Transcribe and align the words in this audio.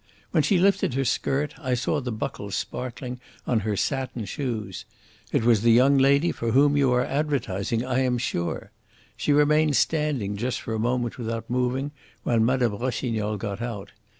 When 0.31 0.41
she 0.41 0.57
lifted 0.57 0.95
her 0.95 1.05
skirt 1.05 1.53
I 1.59 1.75
saw 1.75 2.01
the 2.01 2.11
buckles 2.11 2.55
sparkling 2.55 3.19
on 3.45 3.59
her 3.59 3.77
satin 3.77 4.25
shoes. 4.25 4.83
It 5.31 5.43
was 5.43 5.61
the 5.61 5.71
young 5.71 5.99
lady 5.99 6.31
for 6.31 6.53
whom 6.53 6.75
you 6.75 6.91
are 6.93 7.05
advertising, 7.05 7.85
I 7.85 7.99
am 7.99 8.17
sure. 8.17 8.71
She 9.15 9.31
remained 9.31 9.75
standing 9.75 10.37
just 10.37 10.59
for 10.59 10.73
a 10.73 10.79
moment 10.79 11.19
without 11.19 11.51
moving, 11.51 11.91
while 12.23 12.39
Mme. 12.39 12.73
Rossignol 12.75 13.37
got 13.37 13.61
out. 13.61 13.91